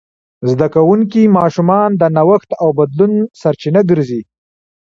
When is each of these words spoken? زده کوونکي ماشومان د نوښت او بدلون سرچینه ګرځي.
زده 0.49 0.67
کوونکي 0.75 1.23
ماشومان 1.37 1.89
د 2.01 2.03
نوښت 2.15 2.49
او 2.61 2.67
بدلون 2.77 3.13
سرچینه 3.41 3.81
ګرځي. 3.89 4.21